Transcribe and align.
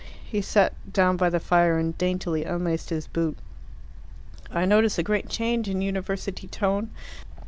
He 0.25 0.41
sat 0.41 0.73
down 0.91 1.15
by 1.15 1.29
the 1.29 1.39
fire 1.39 1.77
and 1.77 1.95
daintily 1.95 2.43
unlaced 2.43 2.89
his 2.89 3.05
boot. 3.05 3.37
"I 4.49 4.65
notice 4.65 4.97
a 4.97 5.03
great 5.03 5.29
change 5.29 5.69
in 5.69 5.83
university 5.83 6.47
tone. 6.47 6.89